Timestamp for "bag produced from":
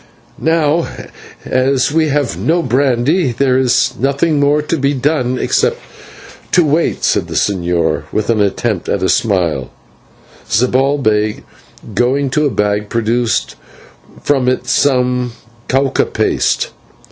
12.49-14.49